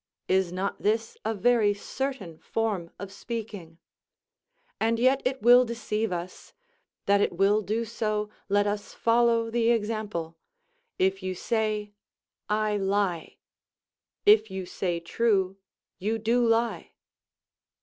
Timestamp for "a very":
1.23-1.75